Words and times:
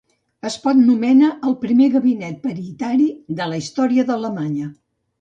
Espot 0.49 0.79
nomena 0.85 1.29
el 1.51 1.55
primer 1.67 1.91
gabinet 1.97 2.41
paritari 2.49 3.09
de 3.41 3.53
la 3.55 3.63
història 3.65 4.11
d'Alemanya. 4.13 4.77